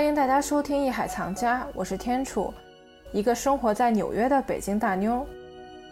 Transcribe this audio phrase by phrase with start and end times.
[0.00, 2.54] 欢迎大家收听《艺海藏家》，我是天楚，
[3.12, 5.26] 一个生活在纽约的北京大妞。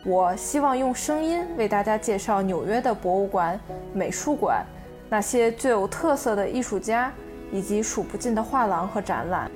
[0.02, 3.60] 我希望用声音为大家介绍纽约的博物馆、
[3.92, 4.64] 美术馆，
[5.10, 7.12] 那些最有特色的艺术家，
[7.52, 9.50] 以及数不尽的画廊和展览。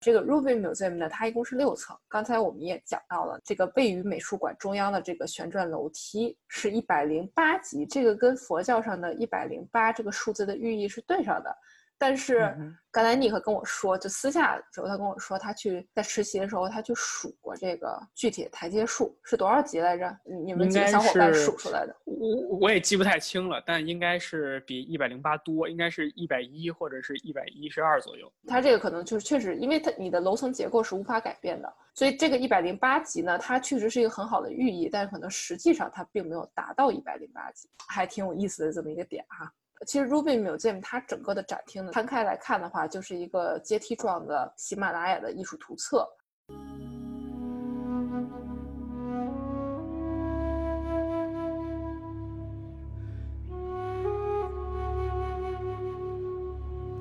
[0.00, 1.96] 这个 Ruby Museum 呢，它一共是六层。
[2.08, 11.56] 刚才我们也讲到了，这个位于美术馆中央的这个旋转楼梯是一百零八级，这个跟佛教上的一百零八这个数字的寓意是对上的。
[11.98, 12.54] 但是
[12.92, 20.16] 刚才尼克跟我说，就私下的时候，他跟我说，他去在实习的时候，他去数过这个具体的台阶数是多少级来着？
[20.44, 21.96] 你们几个小伙伴数出来的？
[22.04, 28.32] 我我也记不太清了，但应该是比一百零八多，应该是一百一或者是一百一十二左右。
[28.46, 39.52] 它这个可能就是确实，因为它你的楼层结构是无法改变的，所以这个一百零八级呢，它确实是一个很好的寓意，但是可能实际上它并没有达到一百零八级，还挺有意思的这么一个点哈。
[39.86, 46.06] 其实 Rubin Museum 它整个的展厅呢，摊开来看的话，就是一个阶梯状的喜马拉雅的艺术图册。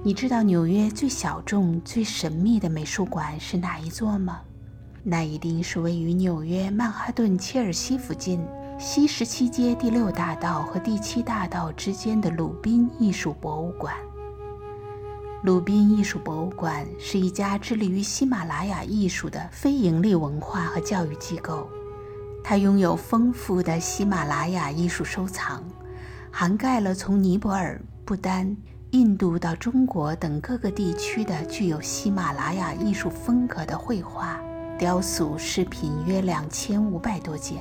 [0.04, 4.42] 你知道纽约最小众、最神秘的美术馆是哪一座吗？
[5.04, 8.40] 那一定是位于纽约曼哈顿切尔西附近。
[8.80, 13.96] 西十七街第六大道和第七大道之间的鲁宾艺术博物馆。
[15.42, 21.68] 鲁宾艺术博物馆是一家致力于喜马拉雅艺术的非营利文化和教育机构，
[22.44, 25.64] 它拥有丰富的喜马拉雅艺术收藏，
[26.32, 28.56] 涵盖了从尼泊尔、不丹、
[28.92, 34.40] 印度到中国等各个地区的具有喜马拉雅艺术风格的绘画、
[34.78, 37.60] 雕塑、饰品约两千五百多件。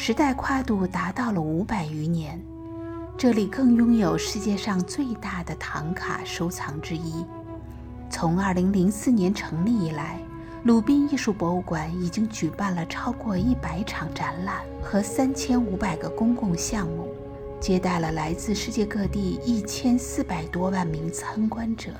[0.00, 2.40] 时代跨度达到了五百余年，
[3.16, 7.26] 这里更拥有世界上最大的唐卡收藏之一。
[8.08, 10.20] 从2004年成立以来，
[10.62, 17.08] 鲁宾艺术博物馆已经举办了超过一百场展览和三千五百个公共项目，
[17.60, 21.90] 接待了来自世界各地一千四百多万名参观者。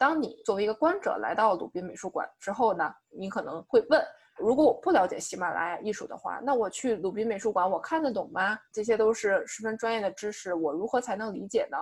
[0.00, 4.02] 当你作为一个观者来到鲁宾美术馆之后呢，你可能会问：
[4.38, 8.58] 如果我不了解喜马拉雅艺术的话，那我去鲁宾美术馆我看得懂吗？
[8.72, 11.76] 这些都是十分专业的知识，我如何才能理解呢？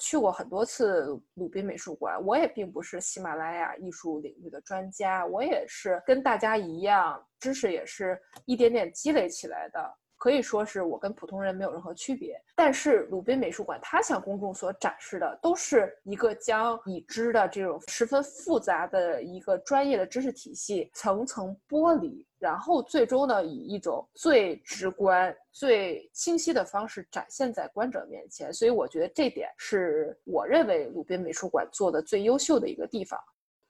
[0.00, 1.04] 去过很多次
[1.34, 9.94] 鲁宾美术馆，我也并不是喜马拉雅艺术领域的专家，我也是跟大家一样，知识也是一点点积累起来的。
[10.22, 28.54] 可以说是我跟普通人没有任何区别，但是鲁宾美术馆它向公众所展示的都是一个将已知的这种十分复杂的一个专业的知识体系层层剥离，然后最终呢以一种最直观、最清晰的方式展现在观者面前。
[28.54, 33.18] 所以我觉得这点是我认为鲁宾美术馆做的最优秀的一个地方。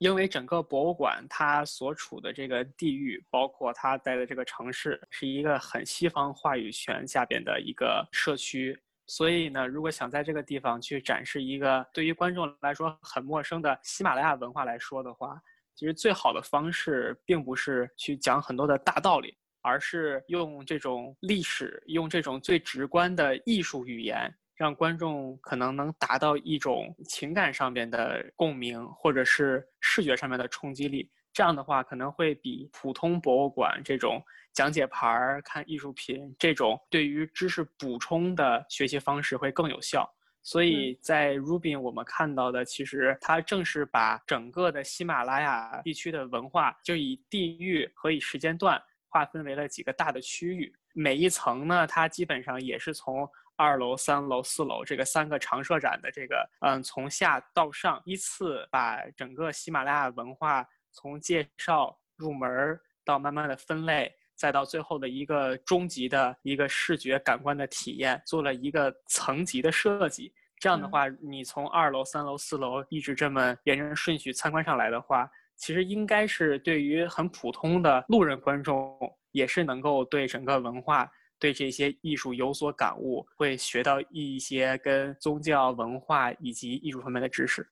[0.03, 8.77] 因为整个博物馆它所处的这个地域，包括它在的这个城市，是一个很西方话语权下边的一个社区，
[9.07, 15.41] 所以呢，如果想在这个地方去展示一个对于观众来说很陌生的喜马拉雅文化来说的话，
[15.77, 24.35] 其实最好的方式并不是去讲很多的大道理，而是用这种历史，用这种最直观的艺术语言。
[24.55, 31.11] 让观众可能能达到一种情感上面的共鸣，或者是视觉上面的冲击力。
[31.33, 40.09] 这样的话，可能会比普通博物馆这种讲解牌儿、看艺术品这种对于知识补充的学习方式会更有效。
[40.43, 50.71] 所以在 Rubin 我们看到的，其实它正是把整个的喜马拉雅地区的文化，就以地域和以时间段划分为了几个大的区域。
[50.93, 53.27] 每一层呢，它基本上也是从。
[53.57, 70.33] 二楼、三楼、四楼这个三个常设展的这个，嗯，从下到上依次把整个喜马拉雅文化从介绍入门到慢慢的分类，再到最后的一个终极的一个视觉感官的体验，做了一个层级的设计。
[70.59, 78.97] 这样的话，你从二楼、三楼、四楼一直这么沿着顺序参观上来的话，其实应该是对于很普通的路人观众，
[79.33, 81.11] 也是能够对整个文化。
[81.43, 87.69] 对这些艺术有所感悟，会学到一些跟宗教文化以及艺术方面的知识。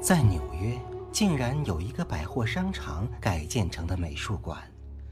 [0.00, 0.80] 在纽约，
[1.12, 4.58] 竟然有一个百货商场改建成的美术馆，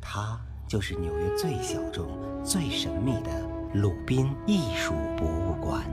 [0.00, 2.08] 它就是纽约最小众、
[2.42, 5.84] 最神秘的鲁宾艺术博物馆。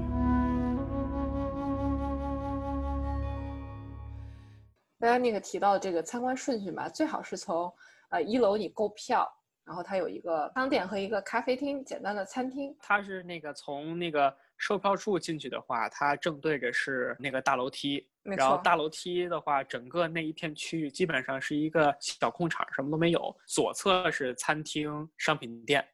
[5.03, 7.69] 刚才那个提到这个参观顺序嘛，最好是从
[8.07, 9.29] 呃一楼你购票，
[9.65, 12.73] 然后它有一个商店和一个咖啡厅，简单的餐厅。
[12.79, 23.35] 它是那个从那个售票处进去的话，它正对着是那个大楼梯，然后大楼梯的话，整个那一片区域基本上是一个小空场，什么都没有。
[23.45, 25.85] 左侧是餐厅、商品店，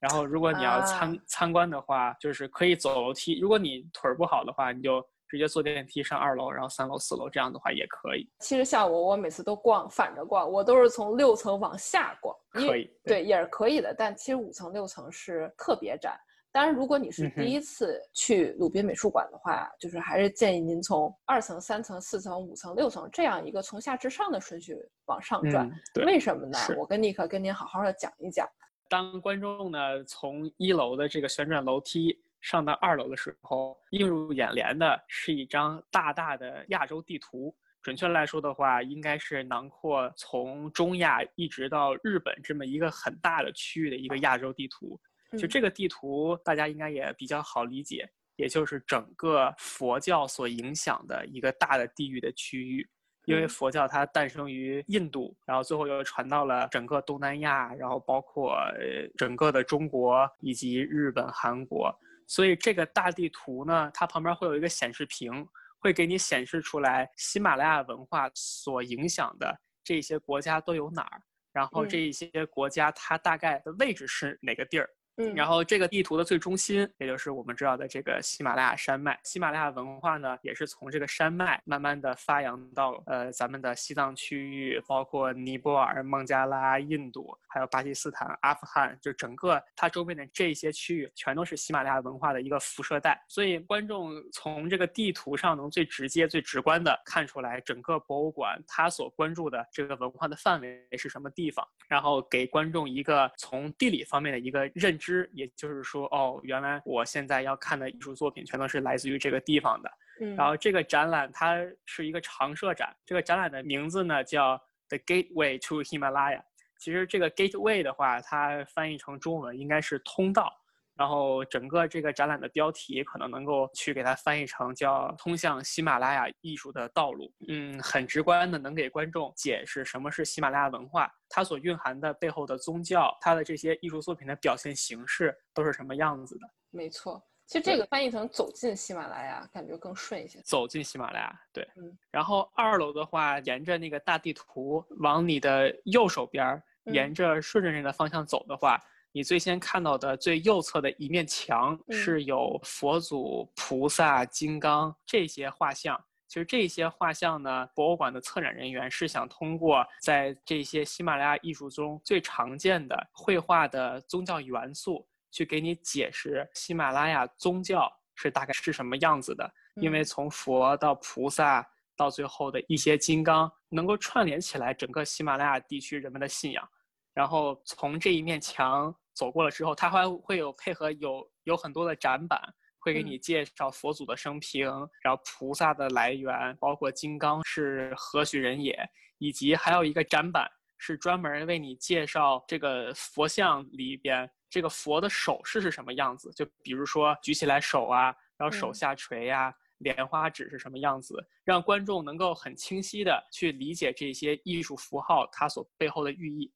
[0.00, 3.38] 然后如果你要参、啊参观的话，就是可以走楼梯。
[3.38, 8.28] 如果你腿儿不好的话，你就直接坐电梯上二楼，然后三楼、四楼，这样的话也可以。
[8.38, 13.92] 其实像我，我每次都逛反着逛，我都是从六层往下逛，可以，对，也是可以的。
[13.92, 16.16] 但其实五层、六层是特别窄。
[16.52, 24.76] 当然，如果你是第一次去鲁宾美术馆的话，就是还是建议您从二层、三层、四层、五层、六层这样一个从下至上的顺序
[25.06, 25.66] 往上转。
[25.66, 26.04] 嗯，对。
[26.04, 26.56] 为什么呢？
[26.78, 28.48] 我跟尼克跟您好好的讲一讲。
[28.88, 37.56] 当观众呢从一楼的这个旋转楼梯上到二楼的时候，映入眼帘的是一张大大的亚洲地图。
[37.80, 45.00] 准确来说的话，应该是囊括从中亚一直到日本这么一个很大的区域的一个亚洲地图。
[45.38, 48.06] 就嗯这个地图，大家应该也比较好理解，
[48.36, 52.86] 也就是整个佛教所影响的一个大的地域的区域。
[53.24, 61.90] 因为嗯佛教它诞生于印度，然后最后又传到了整个东南亚，然后包括呃整个的中国以及日本、韩国。
[62.26, 65.46] 所以这个大地图呢，它旁边会有一个显示屏，
[65.78, 71.22] 会给你显示出来喜马拉雅文化所影响的这些国家都有哪儿，
[71.52, 74.84] 然后嗯这一些国家它大概的位置是哪个地儿。
[74.84, 79.16] 嗯，嗯然后这个地图的最中心，也就是我们知道的这个喜马拉雅山脉。
[79.22, 93.24] 喜马拉雅文化呢，也是从这个山脉慢慢的发扬到呃咱们的西藏区域，包括尼泊尔、孟加拉、印度，还有巴基斯坦、阿富汗，就整个它周边的这些区域，全都是喜马拉雅文化的一个辐射带。
[93.28, 105.03] 所以观众从这个地图上能最直接、最直观的看出来整个博物馆它所关注的这个文化的范围是什么地方，然后给观众一个从地理方面的一个认知。
[105.32, 109.90] 也就是说，哦，原来我现在要看的艺术作品全都是来自于这个地方的。
[110.20, 114.56] 嗯，然后这个展览它是一个常设展，这个展览的名字呢叫
[114.88, 116.42] The Gateway to Himalaya。
[116.78, 120.52] 其实这个 Gateway 的话，它翻译成中文应该是通道。
[120.96, 127.32] 然后整个这个展览的标题可能能够去给它翻译成叫“通向喜马拉雅艺术的道路”。
[127.48, 136.46] 嗯，很直观的能给观众解释什么是喜马拉雅文化，它所蕴含的背后的宗教，它的这些艺术作品的表现形式都是什么样子的。
[136.70, 137.20] 没错。
[137.46, 140.40] 其实这个翻译成“走进喜马拉雅”感觉更顺一些。
[140.44, 141.68] 走进喜马拉雅，对。
[141.76, 141.98] 嗯。
[142.12, 148.78] 然后二楼的话，沿着那个大地图往你的右手边沿着顺着那个方向走的话。
[149.16, 155.96] 你最先看到的最右侧的一面墙嗯是有佛祖、菩萨、金刚这些画像。
[156.26, 169.48] 其实这些画像呢，博物馆的策展人员是想通过在这些喜马拉雅艺术中最常见的绘画的宗教元素，去给你解释喜马拉雅宗教是大概是什么样子的。
[169.76, 171.64] 因为嗯从佛到菩萨
[171.96, 176.68] 到最后的一些金刚，能够串联起来整个喜马拉雅地区人们的信仰。
[177.12, 182.40] 然后从这一面墙走过了之后，它还会有配合有有很多的展板，
[182.78, 183.20] 会给你嗯。
[183.20, 184.66] 介绍佛祖的生平，
[185.02, 188.76] 然后菩萨的来源，包括金刚是何许人也，
[189.18, 198.74] 以及还有一个展板是专门为你介绍这个佛像里边这个佛的手势是什么样子，就比如说举起来手啊，然后手嗯。
[198.74, 206.52] 下垂呀、莲花指是什么样子，让观众能够很清晰的去理解这些艺术符号它所背后的寓意。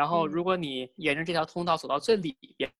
[0.00, 2.72] 然后，嗯如果你沿着这条通道走到最里边，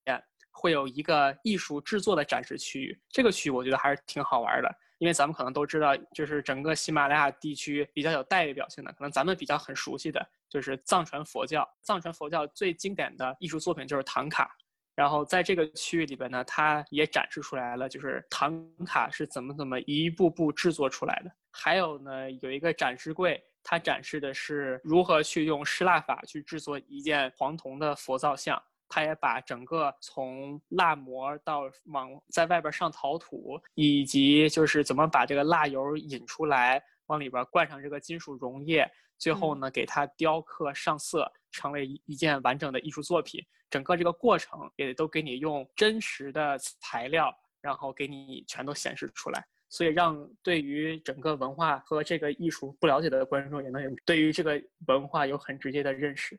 [0.50, 2.98] 会有一个艺术制作的展示区域。
[3.10, 11.68] 这个区域我觉得还是挺好玩的，因为咱们可能都知道，就是整个喜马拉雅地区比较有代表性的，可能咱们比较很熟悉的就是藏传佛教。
[11.82, 14.56] 藏传佛教最经典的艺术作品就是唐卡。
[14.94, 21.30] 然后在这个区域里边呢，它也展示出来了，就是唐卡是怎么怎么一步步制作出来的。
[21.50, 28.62] 还有呢，有一个展示柜，它展示的是如何去用失蜡法去制作一件黄铜的佛造像。
[28.92, 31.62] 它也把整个从蜡模到
[31.92, 43.40] 往在外边上陶土，以及就是怎么把这个蜡油引出来，往里边灌上这个金属溶液，最后呢给它雕刻上色，成为一一件完整的艺术作品。
[43.70, 49.46] 整个这个过程也都给你用真实的材料，然后给你全都显示出来。
[49.70, 56.38] 所以让对于整个文化和这个艺术不了解的观众，也能有对于这个文化有很直接的认识。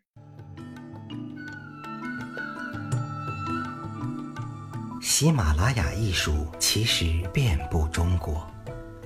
[5.01, 8.45] 喜马拉雅艺术其实遍布中国，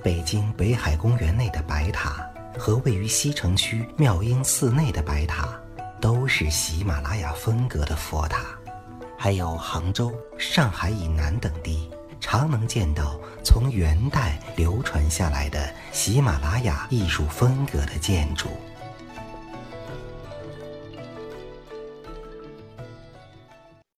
[0.02, 2.28] 北京北海公园内的白塔，
[2.58, 5.58] 和位于西城区妙音寺内的白塔，
[6.00, 8.58] 都是喜马拉雅风格的佛塔。
[9.18, 18.48] 还有杭州、上海以南等地，常能见到从元代流传下来的喜马拉雅艺术风格的建筑。